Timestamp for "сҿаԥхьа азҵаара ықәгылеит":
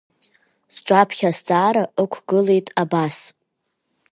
0.73-2.67